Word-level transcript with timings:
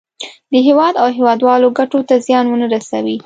د 0.51 0.53
هېواد 0.67 0.93
او 1.01 1.07
هېوادوالو 1.17 1.75
ګټو 1.79 1.99
ته 2.07 2.15
زیان 2.25 2.45
ونه 2.47 2.67
رسوي. 2.73 3.17